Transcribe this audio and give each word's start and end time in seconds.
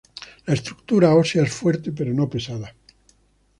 La 0.47 0.55
estructura 0.55 1.13
ósea 1.13 1.43
es 1.43 1.53
fuerte 1.53 1.91
pero 1.91 2.11
no 2.11 2.27
pesado. 2.27 2.65